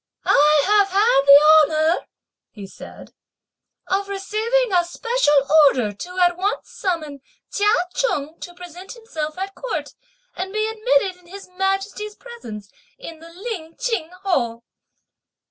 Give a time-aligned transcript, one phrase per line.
[0.25, 2.07] "I have had the honour,"
[2.49, 3.13] he said,
[3.85, 5.35] "of receiving a special
[5.67, 9.93] order to at once summon Chia Cheng to present himself at Court
[10.35, 14.63] and be admitted in His Majesty's presence in the Lin Ching Hall."